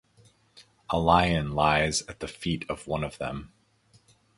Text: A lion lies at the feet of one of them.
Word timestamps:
A 0.89 0.97
lion 0.97 1.51
lies 1.51 2.01
at 2.09 2.21
the 2.21 2.27
feet 2.27 2.65
of 2.67 2.87
one 2.87 3.03
of 3.03 3.19
them. 3.19 3.53